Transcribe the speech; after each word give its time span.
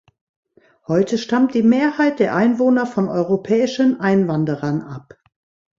Heute 0.87 1.19
stammt 1.19 1.53
die 1.53 1.61
Mehrheit 1.61 2.17
der 2.17 2.33
Einwohner 2.35 2.87
von 2.87 3.07
europäischen 3.07 3.99
Einwanderern 3.99 4.81
ab. 4.81 5.15